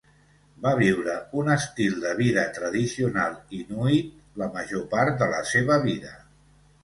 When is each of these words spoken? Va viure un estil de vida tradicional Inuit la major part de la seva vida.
Va 0.61 0.69
viure 0.77 1.15
un 1.41 1.51
estil 1.55 1.99
de 2.05 2.13
vida 2.21 2.45
tradicional 2.55 3.37
Inuit 3.59 4.41
la 4.43 4.47
major 4.57 4.83
part 4.95 5.19
de 5.23 5.27
la 5.35 5.43
seva 5.53 5.77
vida. 5.85 6.17